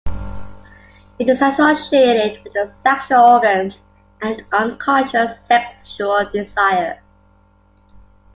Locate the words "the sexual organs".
2.53-3.83